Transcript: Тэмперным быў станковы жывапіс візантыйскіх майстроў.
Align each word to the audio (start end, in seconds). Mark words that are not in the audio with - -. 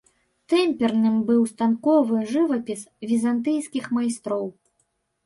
Тэмперным 0.51 1.19
быў 1.27 1.43
станковы 1.51 2.17
жывапіс 2.31 2.81
візантыйскіх 3.13 3.85
майстроў. 3.99 4.45